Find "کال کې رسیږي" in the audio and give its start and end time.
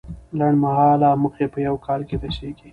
1.85-2.67